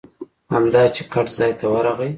همدا 0.53 0.83
چې 0.95 1.01
ګټ 1.13 1.27
ځای 1.37 1.51
ته 1.59 1.65
ورغی. 1.73 2.09